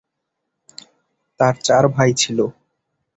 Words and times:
তার 1.39 1.55
চার 1.63 1.83
ভাই 1.95 2.11
ছিল। 2.13 2.39